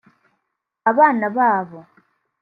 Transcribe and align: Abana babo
Abana 0.91 1.25
babo 1.37 1.79